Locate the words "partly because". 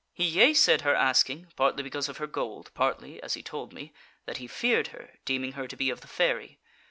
1.55-2.09